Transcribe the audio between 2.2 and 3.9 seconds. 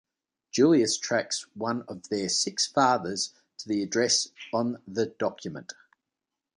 six fathers to the